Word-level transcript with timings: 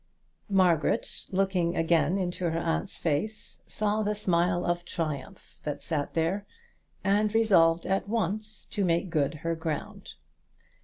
Margaret, 0.49 1.25
looking 1.29 1.77
again 1.77 2.17
into 2.17 2.49
her 2.49 2.57
aunt's 2.57 2.97
face, 2.97 3.61
saw 3.67 4.01
the 4.01 4.15
smile 4.15 4.65
of 4.65 4.83
triumph 4.83 5.57
that 5.61 5.83
sat 5.83 6.15
there, 6.15 6.47
and 7.03 7.35
resolved 7.35 7.85
at 7.85 8.09
once 8.09 8.65
to 8.71 8.83
make 8.83 9.11
good 9.11 9.35
her 9.45 9.53
ground. 9.55 10.15